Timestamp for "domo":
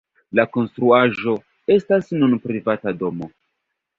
3.05-3.31